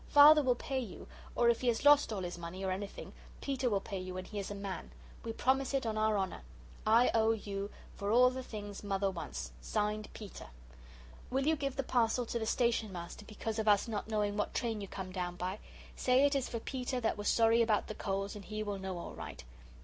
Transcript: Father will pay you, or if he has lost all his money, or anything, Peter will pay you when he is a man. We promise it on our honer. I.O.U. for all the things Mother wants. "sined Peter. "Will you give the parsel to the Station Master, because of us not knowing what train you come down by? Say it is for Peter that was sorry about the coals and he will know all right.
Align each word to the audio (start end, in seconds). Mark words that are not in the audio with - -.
Father 0.09 0.41
will 0.41 0.55
pay 0.55 0.79
you, 0.79 1.07
or 1.35 1.47
if 1.49 1.61
he 1.61 1.67
has 1.67 1.85
lost 1.85 2.11
all 2.11 2.21
his 2.23 2.35
money, 2.35 2.65
or 2.65 2.71
anything, 2.71 3.13
Peter 3.39 3.69
will 3.69 3.79
pay 3.79 3.99
you 3.99 4.15
when 4.15 4.25
he 4.25 4.39
is 4.39 4.49
a 4.49 4.55
man. 4.55 4.89
We 5.23 5.31
promise 5.31 5.75
it 5.75 5.85
on 5.85 5.95
our 5.95 6.17
honer. 6.17 6.41
I.O.U. 6.87 7.69
for 7.93 8.09
all 8.09 8.31
the 8.31 8.41
things 8.41 8.83
Mother 8.83 9.11
wants. 9.11 9.51
"sined 9.61 10.09
Peter. 10.15 10.47
"Will 11.29 11.45
you 11.45 11.55
give 11.55 11.75
the 11.75 11.83
parsel 11.83 12.25
to 12.25 12.39
the 12.39 12.47
Station 12.47 12.91
Master, 12.91 13.25
because 13.25 13.59
of 13.59 13.67
us 13.67 13.87
not 13.87 14.07
knowing 14.07 14.35
what 14.37 14.55
train 14.55 14.81
you 14.81 14.87
come 14.87 15.11
down 15.11 15.35
by? 15.35 15.59
Say 15.95 16.25
it 16.25 16.33
is 16.33 16.49
for 16.49 16.59
Peter 16.59 16.99
that 16.99 17.15
was 17.15 17.27
sorry 17.27 17.61
about 17.61 17.85
the 17.85 17.93
coals 17.93 18.35
and 18.35 18.43
he 18.45 18.63
will 18.63 18.79
know 18.79 18.97
all 18.97 19.13
right. 19.13 19.43